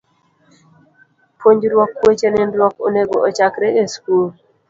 [1.39, 4.27] Puonjruok weche nindruok onego ochakre e skul.